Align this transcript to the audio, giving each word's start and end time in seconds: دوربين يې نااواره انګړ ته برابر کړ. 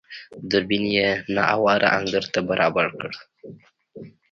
دوربين 0.49 0.85
يې 0.95 1.09
نااواره 1.35 1.87
انګړ 1.97 2.23
ته 2.33 2.39
برابر 2.49 2.85
کړ. 2.99 3.11